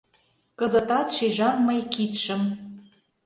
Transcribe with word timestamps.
Кызытат 0.59 1.07
шижам 1.15 1.55
мый 1.67 1.79
кидшым 1.93 2.41